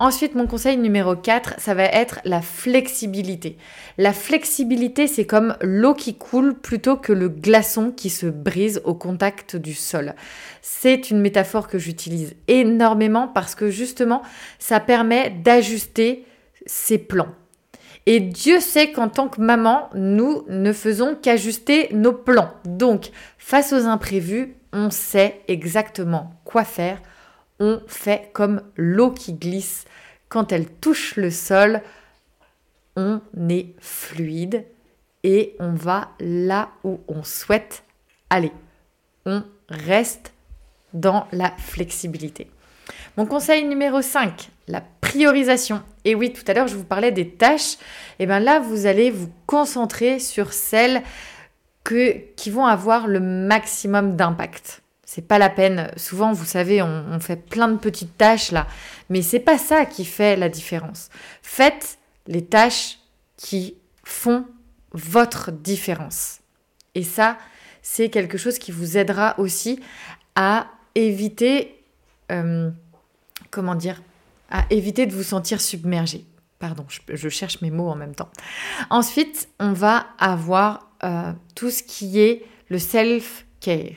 Ensuite, 0.00 0.34
mon 0.34 0.48
conseil 0.48 0.76
numéro 0.76 1.14
4, 1.14 1.54
ça 1.58 1.74
va 1.74 1.84
être 1.84 2.18
la 2.24 2.42
flexibilité. 2.42 3.58
La 3.96 4.12
flexibilité, 4.12 5.06
c'est 5.06 5.26
comme 5.26 5.56
l'eau 5.60 5.94
qui 5.94 6.16
coule 6.16 6.58
plutôt 6.58 6.96
que 6.96 7.12
le 7.12 7.28
glaçon 7.28 7.92
qui 7.92 8.10
se 8.10 8.26
brise 8.26 8.80
au 8.84 8.94
contact 8.94 9.54
du 9.54 9.74
sol. 9.74 10.16
C'est 10.62 11.10
une 11.10 11.20
métaphore 11.20 11.68
que 11.68 11.78
j'utilise 11.78 12.34
énormément 12.48 13.28
parce 13.28 13.54
que 13.54 13.70
justement, 13.70 14.22
ça 14.58 14.80
permet 14.80 15.30
d'ajuster 15.30 16.24
ses 16.66 16.98
plans. 16.98 17.34
Et 18.10 18.20
Dieu 18.20 18.58
sait 18.58 18.90
qu'en 18.90 19.10
tant 19.10 19.28
que 19.28 19.38
maman, 19.38 19.90
nous 19.92 20.42
ne 20.48 20.72
faisons 20.72 21.14
qu'ajuster 21.14 21.90
nos 21.92 22.14
plans. 22.14 22.54
Donc, 22.64 23.10
face 23.36 23.74
aux 23.74 23.84
imprévus, 23.84 24.56
on 24.72 24.88
sait 24.88 25.42
exactement 25.46 26.32
quoi 26.46 26.64
faire. 26.64 27.02
On 27.60 27.82
fait 27.86 28.30
comme 28.32 28.62
l'eau 28.76 29.10
qui 29.10 29.34
glisse. 29.34 29.84
Quand 30.30 30.52
elle 30.52 30.70
touche 30.70 31.16
le 31.16 31.30
sol, 31.30 31.82
on 32.96 33.20
est 33.50 33.74
fluide 33.78 34.64
et 35.22 35.54
on 35.60 35.74
va 35.74 36.08
là 36.18 36.70
où 36.84 37.00
on 37.08 37.22
souhaite 37.22 37.82
aller. 38.30 38.52
On 39.26 39.42
reste 39.68 40.32
dans 40.94 41.26
la 41.30 41.50
flexibilité. 41.58 42.50
Mon 43.18 43.26
conseil 43.26 43.64
numéro 43.64 44.00
5, 44.00 44.48
la 44.66 44.80
priorisation. 45.02 45.82
Et 46.08 46.14
oui, 46.14 46.32
tout 46.32 46.42
à 46.46 46.54
l'heure, 46.54 46.68
je 46.68 46.74
vous 46.74 46.84
parlais 46.84 47.12
des 47.12 47.28
tâches. 47.28 47.76
Et 48.18 48.24
bien 48.24 48.40
là, 48.40 48.60
vous 48.60 48.86
allez 48.86 49.10
vous 49.10 49.30
concentrer 49.44 50.18
sur 50.18 50.54
celles 50.54 51.02
qui 51.84 52.50
vont 52.50 52.64
avoir 52.64 53.06
le 53.06 53.20
maximum 53.20 54.16
d'impact. 54.16 54.80
C'est 55.04 55.28
pas 55.28 55.36
la 55.38 55.50
peine. 55.50 55.90
Souvent, 55.98 56.32
vous 56.32 56.46
savez, 56.46 56.80
on, 56.80 57.20
fait 57.20 57.36
plein 57.36 57.68
de 57.68 57.76
petites 57.76 58.16
tâches 58.16 58.52
là, 58.52 58.66
mais 59.10 59.20
c'est 59.20 59.38
pas 59.38 59.58
ça 59.58 59.84
qui 59.84 60.06
fait 60.06 60.34
la 60.34 60.48
différence. 60.48 61.10
Faites 61.42 61.98
les 62.26 62.42
tâches 62.42 63.00
qui 63.36 63.76
font 64.02 64.46
votre 64.92 65.52
différence. 65.52 66.40
Et 66.94 67.02
ça, 67.02 67.36
c'est 67.82 68.08
quelque 68.08 68.38
chose 68.38 68.58
qui 68.58 68.72
vous 68.72 68.96
aidera 68.96 69.34
aussi 69.38 69.78
à 70.36 70.68
éviter 70.94 71.84
euh, 72.32 72.70
comment 73.50 73.74
dire, 73.74 74.00
à 74.50 74.64
éviter 74.70 75.06
de 75.06 75.14
vous 75.14 75.22
sentir 75.22 75.60
submergé. 75.60 76.24
Pardon, 76.58 76.86
je, 76.88 77.28
cherche 77.28 77.60
mes 77.60 77.70
mots 77.70 77.88
en 77.88 77.94
même 77.94 78.14
temps. 78.14 78.30
Ensuite, 78.90 79.48
on 79.60 79.72
va 79.72 80.06
avoir 80.18 80.90
euh, 81.04 81.32
tout 81.54 81.70
ce 81.70 81.82
qui 81.82 82.18
est 82.18 82.44
le 82.68 82.78
self-care. 82.78 83.94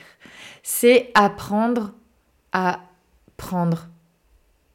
C'est 0.62 1.10
apprendre 1.14 1.92
à 2.52 2.80
prendre 3.36 3.88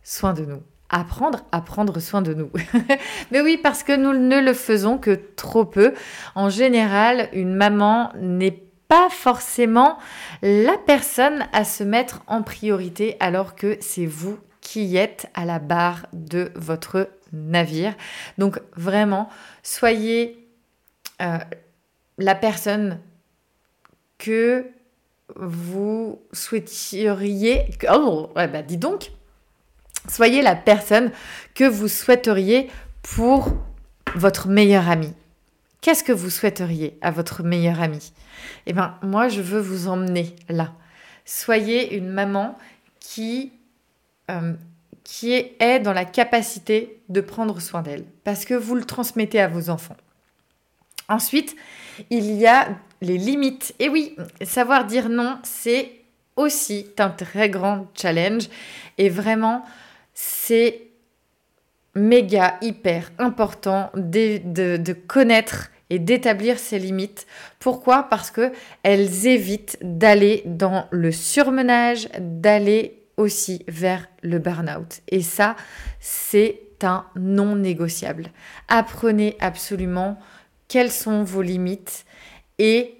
soin 0.04 0.34
de 0.34 0.44
nous. 0.44 0.62
Apprendre 0.90 1.46
à 1.52 1.62
prendre 1.62 2.00
soin 2.00 2.22
de 2.22 2.34
nous. 2.34 2.50
Mais 3.32 3.42
oui, 3.42 3.58
parce 3.62 3.84
que 3.84 3.96
nous 3.96 4.14
ne 4.14 4.40
le 4.42 4.54
faisons 4.54 4.98
que 4.98 5.20
trop 5.36 5.64
peu. 5.64 5.94
En 6.36 6.50
général, 6.50 7.30
une 7.32 7.56
maman 7.56 8.12
n'est 8.18 8.64
pas 8.88 9.10
forcément 9.10 9.98
la 10.42 10.78
personne 10.78 11.48
à 11.54 11.64
se 11.64 11.84
mettre 11.84 12.22
en 12.28 12.42
priorité 12.42 13.16
alors 13.20 13.56
que 13.56 13.78
c'est 13.80 14.06
vous 14.06 14.38
qui 14.68 14.98
êtes 14.98 15.28
à 15.34 15.46
la 15.46 15.60
barre 15.60 16.08
de 16.12 16.52
votre 16.56 17.10
navire. 17.32 17.96
Donc 18.38 18.60
vraiment, 18.76 19.30
soyez 19.64 20.46
euh, 21.22 21.38
la 22.18 22.36
personne 22.36 23.00
que 24.18 24.66
vous 25.38 26.22
souhaiteriez... 26.34 27.70
Oh, 27.90 28.30
bah 28.36 28.62
dis 28.62 28.76
donc, 28.76 29.14
soyez 30.10 30.42
la 30.42 30.58
personne 30.58 31.14
que 31.56 31.64
vous 31.64 31.88
souhaiteriez 31.88 32.70
pour 33.04 33.48
votre 34.16 34.50
meilleur 34.50 34.90
ami. 34.90 35.14
Qu'est-ce 35.80 36.04
que 36.04 36.12
vous 36.12 36.30
souhaiteriez 36.30 36.98
à 37.00 37.12
votre 37.12 37.42
meilleur 37.42 37.80
ami? 37.80 38.12
Eh 38.66 38.74
bien, 38.74 38.98
moi, 39.02 39.30
je 39.30 39.42
veux 39.42 39.62
vous 39.62 39.88
emmener 39.88 40.36
là. 40.50 40.74
Soyez 41.24 41.96
une 41.96 42.10
maman 42.10 42.58
qui, 43.00 43.54
euh, 44.30 44.54
qui 45.04 45.34
est 45.34 45.80
dans 45.80 45.94
la 45.94 46.06
capacité 46.06 47.02
de 47.10 47.22
prendre 47.22 47.62
soin 47.62 47.82
d'elle, 47.82 48.06
parce 48.24 48.46
que 48.46 48.54
vous 48.54 48.76
le 48.76 48.84
transmettez 48.84 49.40
à 49.40 49.48
vos 49.48 49.70
enfants. 49.70 49.96
Ensuite, 51.10 51.56
il 52.10 52.34
y 52.34 52.46
a 52.46 52.68
les 53.02 53.18
limites. 53.18 53.74
Et 53.80 53.90
oui, 53.90 54.16
savoir 54.44 54.86
dire 54.86 55.10
non, 55.10 55.40
c'est 55.44 55.92
aussi 56.36 56.88
un 56.98 57.10
très 57.10 57.50
grand 57.50 57.88
challenge. 57.94 58.50
Et 58.98 59.10
vraiment, 59.10 59.64
c'est 60.14 60.88
méga, 61.96 62.58
hyper 62.62 63.12
important 63.18 63.92
de, 63.96 64.94
connaître 65.08 65.70
et 65.90 66.00
d'établir 66.00 66.60
ses 66.60 66.80
limites. 66.80 67.26
Pourquoi? 67.60 68.04
Parce 68.04 68.30
que 68.30 68.52
elles 68.84 69.28
évitent 69.28 69.78
d'aller 69.82 70.44
dans 70.46 70.88
le 70.92 71.12
surmenage, 71.12 72.10
d'aller 72.20 72.97
aussi 73.18 73.64
vers 73.68 74.08
le 74.22 74.40
burn-out. 74.40 75.02
Et 75.10 75.22
ça, 75.22 75.56
c'est 76.00 76.62
un 76.84 77.06
non 77.16 77.56
négociable. 77.56 78.32
Apprenez 78.68 79.36
absolument 79.40 80.20
quelles 80.68 80.92
sont 80.92 81.24
vos 81.24 81.42
limites 81.42 82.06
et 82.60 82.96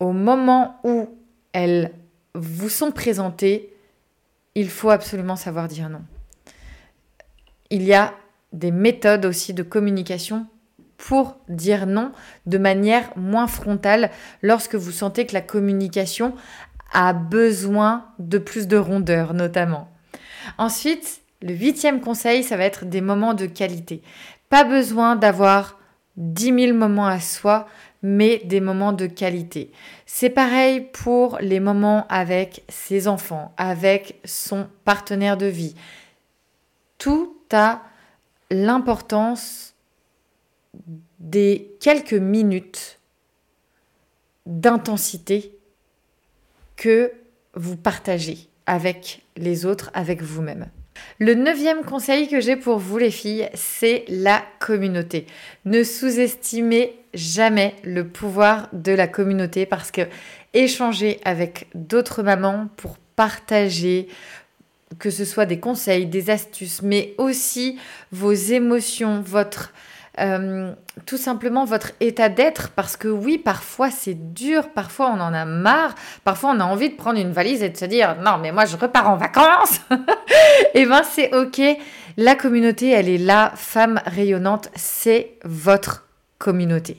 au 0.00 0.12
moment 0.12 0.80
où 0.84 1.08
elles 1.52 1.92
vous 2.34 2.68
sont 2.68 2.92
présentées, 2.92 3.74
il 4.54 4.68
faut 4.68 4.90
absolument 4.90 5.36
savoir 5.36 5.68
dire 5.68 5.88
non. 5.88 6.02
Il 7.70 7.82
y 7.82 7.94
a 7.94 8.14
des 8.52 8.70
méthodes 8.70 9.26
aussi 9.26 9.54
de 9.54 9.62
communication 9.62 10.46
pour 10.96 11.38
dire 11.48 11.86
non 11.86 12.12
de 12.46 12.58
manière 12.58 13.16
moins 13.16 13.46
frontale 13.46 14.10
lorsque 14.42 14.74
vous 14.74 14.90
sentez 14.90 15.26
que 15.26 15.34
la 15.34 15.40
communication 15.40 16.34
a 16.92 17.12
besoin 17.12 18.06
de 18.18 18.38
plus 18.38 18.66
de 18.66 18.76
rondeur 18.76 19.34
notamment. 19.34 19.88
Ensuite, 20.56 21.22
le 21.42 21.54
huitième 21.54 22.00
conseil, 22.00 22.42
ça 22.42 22.56
va 22.56 22.64
être 22.64 22.84
des 22.84 23.00
moments 23.00 23.34
de 23.34 23.46
qualité. 23.46 24.02
Pas 24.48 24.64
besoin 24.64 25.16
d'avoir 25.16 25.78
10 26.16 26.66
000 26.66 26.76
moments 26.76 27.06
à 27.06 27.20
soi, 27.20 27.68
mais 28.02 28.38
des 28.44 28.60
moments 28.60 28.92
de 28.92 29.06
qualité. 29.06 29.70
C'est 30.06 30.30
pareil 30.30 30.80
pour 30.80 31.38
les 31.40 31.60
moments 31.60 32.06
avec 32.08 32.64
ses 32.68 33.08
enfants, 33.08 33.52
avec 33.56 34.20
son 34.24 34.68
partenaire 34.84 35.36
de 35.36 35.46
vie. 35.46 35.74
Tout 36.96 37.36
a 37.52 37.82
l'importance 38.50 39.74
des 41.18 41.76
quelques 41.80 42.12
minutes 42.14 42.98
d'intensité 44.46 45.57
que 46.78 47.12
vous 47.54 47.76
partagez 47.76 48.38
avec 48.64 49.22
les 49.36 49.66
autres, 49.66 49.90
avec 49.92 50.22
vous-même. 50.22 50.68
Le 51.18 51.34
neuvième 51.34 51.84
conseil 51.84 52.28
que 52.28 52.40
j'ai 52.40 52.56
pour 52.56 52.78
vous 52.78 52.96
les 52.96 53.10
filles, 53.10 53.48
c'est 53.54 54.04
la 54.08 54.42
communauté. 54.60 55.26
Ne 55.64 55.82
sous-estimez 55.82 56.94
jamais 57.14 57.74
le 57.82 58.06
pouvoir 58.06 58.68
de 58.72 58.92
la 58.92 59.08
communauté 59.08 59.66
parce 59.66 59.90
que 59.90 60.02
échanger 60.54 61.20
avec 61.24 61.66
d'autres 61.74 62.22
mamans 62.22 62.68
pour 62.76 62.96
partager, 63.16 64.08
que 64.98 65.10
ce 65.10 65.24
soit 65.24 65.46
des 65.46 65.60
conseils, 65.60 66.06
des 66.06 66.30
astuces, 66.30 66.82
mais 66.82 67.14
aussi 67.18 67.78
vos 68.12 68.32
émotions, 68.32 69.20
votre 69.20 69.72
euh, 70.20 70.72
tout 71.06 71.16
simplement 71.16 71.64
votre 71.64 71.92
état 72.00 72.28
d'être, 72.28 72.70
parce 72.70 72.96
que 72.96 73.08
oui, 73.08 73.38
parfois 73.38 73.90
c'est 73.90 74.32
dur, 74.32 74.70
parfois 74.70 75.10
on 75.10 75.20
en 75.20 75.32
a 75.32 75.44
marre, 75.44 75.94
parfois 76.24 76.50
on 76.54 76.60
a 76.60 76.64
envie 76.64 76.90
de 76.90 76.96
prendre 76.96 77.18
une 77.18 77.32
valise 77.32 77.62
et 77.62 77.68
de 77.68 77.76
se 77.76 77.84
dire 77.84 78.16
non, 78.22 78.38
mais 78.38 78.52
moi 78.52 78.64
je 78.64 78.76
repars 78.76 79.08
en 79.08 79.16
vacances. 79.16 79.80
et 79.90 79.96
eh 80.82 80.86
ben 80.86 81.02
c'est 81.02 81.34
ok, 81.34 81.60
la 82.16 82.34
communauté 82.34 82.90
elle 82.90 83.08
est 83.08 83.18
là, 83.18 83.52
femme 83.54 84.00
rayonnante, 84.06 84.70
c'est 84.74 85.38
votre 85.44 86.06
communauté. 86.38 86.96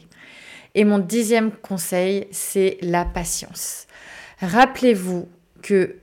Et 0.76 0.86
mon 0.86 1.00
dixième 1.00 1.52
conseil, 1.52 2.28
c'est 2.32 2.78
la 2.82 3.04
patience. 3.04 3.88
Rappelez-vous 4.42 5.28
que 5.62 5.98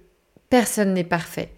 personne 0.50 0.92
n'est 0.94 1.04
parfait 1.04 1.50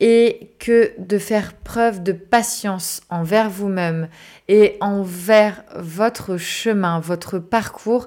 et 0.00 0.54
que 0.58 0.92
de 0.98 1.18
faire 1.18 1.54
preuve 1.54 2.02
de 2.02 2.12
patience 2.12 3.02
envers 3.10 3.50
vous-même 3.50 4.08
et 4.46 4.76
envers 4.80 5.64
votre 5.76 6.36
chemin, 6.36 7.00
votre 7.00 7.38
parcours, 7.38 8.06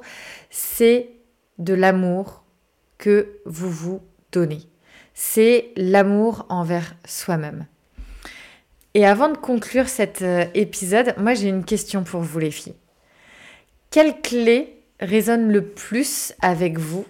c'est 0.49 1.09
de 1.57 1.73
l'amour 1.73 2.43
que 2.97 3.39
vous 3.45 3.69
vous 3.69 4.01
donnez. 4.31 4.61
C'est 5.13 5.71
l'amour 5.75 6.45
envers 6.49 6.95
soi-même. 7.05 7.65
Et 8.93 9.05
avant 9.05 9.29
de 9.29 9.37
conclure 9.37 9.87
cet 9.87 10.21
euh, 10.21 10.45
épisode, 10.53 11.13
moi 11.17 11.33
j'ai 11.33 11.47
une 11.47 11.63
question 11.63 12.03
pour 12.03 12.21
vous 12.21 12.39
les 12.39 12.51
filles. 12.51 12.75
Quelle 13.89 14.21
clé 14.21 14.81
résonne 14.99 15.51
le 15.51 15.65
plus 15.65 16.33
avec 16.41 16.77
vous? 16.77 17.05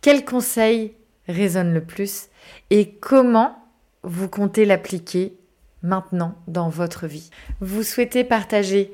Quel 0.00 0.24
conseil 0.24 0.94
résonne 1.28 1.72
le 1.72 1.84
plus? 1.84 2.28
Et 2.70 2.90
comment 2.94 3.65
vous 4.06 4.28
comptez 4.28 4.64
l'appliquer 4.64 5.36
maintenant 5.82 6.36
dans 6.46 6.68
votre 6.68 7.06
vie. 7.06 7.30
Vous 7.60 7.82
souhaitez 7.82 8.24
partager 8.24 8.92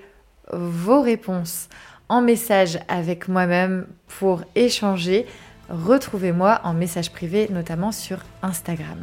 vos 0.52 1.02
réponses 1.02 1.68
en 2.08 2.20
message 2.22 2.80
avec 2.88 3.28
moi-même 3.28 3.86
pour 4.18 4.42
échanger, 4.54 5.26
retrouvez-moi 5.68 6.60
en 6.64 6.74
message 6.74 7.12
privé, 7.12 7.48
notamment 7.50 7.92
sur 7.92 8.18
Instagram. 8.42 8.98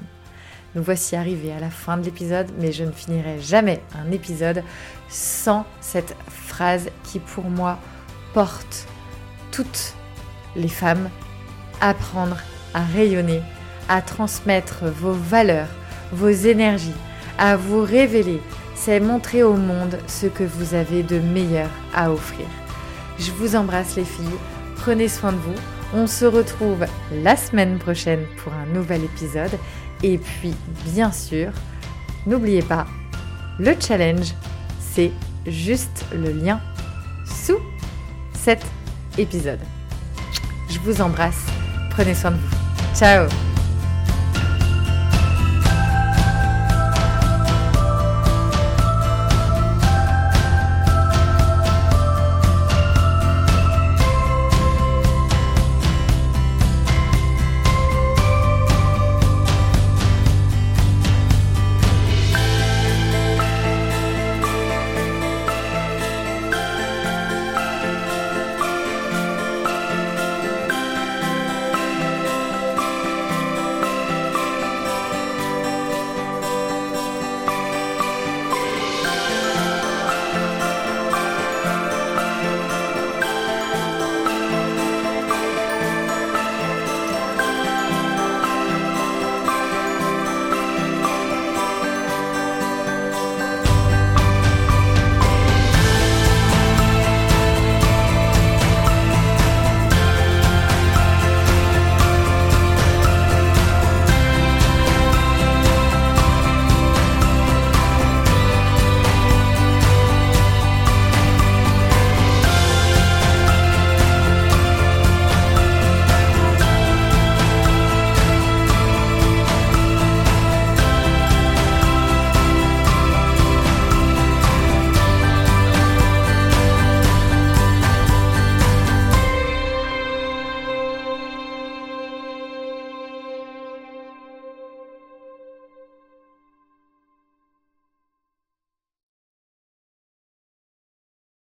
Nous 0.76 0.84
voici 0.84 1.15
arrivés 1.15 1.52
à 1.52 1.60
la 1.60 1.69
fin 1.69 1.98
de 1.98 2.04
l'épisode, 2.04 2.52
mais 2.60 2.72
je 2.72 2.84
ne 2.84 2.91
finirai 2.91 3.39
jamais 3.39 3.82
un 3.95 4.12
épisode 4.12 4.63
sans 5.10 5.65
cette 5.80 6.15
phrase 6.28 6.89
qui 7.04 7.19
pour 7.19 7.45
moi 7.45 7.80
porte 8.34 8.88
toutes 9.52 9.93
les 10.56 10.67
femmes 10.67 11.10
apprendre 11.82 12.38
à 12.74 12.82
rayonner, 12.82 13.41
à 13.88 14.02
transmettre 14.02 14.86
vos 14.86 15.13
valeurs, 15.13 15.69
vos 16.12 16.30
énergies, 16.30 16.93
à 17.38 17.56
vous 17.56 17.82
révéler, 17.82 18.41
c'est 18.76 19.00
montrer 19.00 19.43
au 19.43 19.56
monde 19.56 19.98
ce 20.08 20.28
que 20.28 20.43
vous 20.43 20.74
avez 20.74 21.04
de 21.04 21.19
meilleur 21.19 21.69
à 21.93 22.12
offrir. 22.12 22.45
Je 23.17 23.32
vous 23.32 23.56
embrasse 23.56 23.95
les 23.95 24.06
filles, 24.06 24.26
prenez 24.78 25.08
soin 25.08 25.32
de 25.34 25.38
vous, 25.38 25.56
on 25.93 26.08
se 26.08 26.26
retrouve 26.26 26.86
la 27.24 27.36
semaine 27.36 27.78
prochaine 27.78 28.24
pour 28.38 28.54
un 28.54 28.65
nouvel 28.74 29.04
épisode 29.04 29.58
et 30.04 30.17
puis 30.17 30.56
bien 30.86 31.12
sûr, 31.12 31.52
n'oubliez 32.26 32.62
pas, 32.62 32.86
le 33.60 33.76
challenge, 33.80 34.34
c'est 34.80 35.12
juste 35.45 36.06
le 36.13 36.32
lien 36.32 36.62
sous 37.26 37.60
cet 38.34 38.65
épisode. 39.17 39.60
Je 40.69 40.80
vous 40.80 41.02
embrasse, 41.02 41.45
prenez 41.91 42.13
soin 42.13 42.32
de 42.32 42.38
vous. 42.38 42.95
Ciao 42.95 43.28